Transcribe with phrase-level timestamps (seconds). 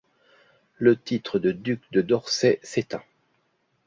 [0.79, 3.03] Le titre de duc de Dorset s'éteint.